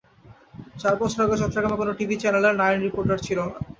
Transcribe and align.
চার 0.77 0.95
বছর 1.01 1.19
আগেও 1.23 1.39
চট্টগ্রামে 1.41 1.79
কোনো 1.81 1.91
টিভি 1.99 2.15
চ্যানেলে 2.21 2.49
নারী 2.53 2.77
রিপোর্টার 2.79 3.17
ছিল 3.27 3.39
না। 3.43 3.57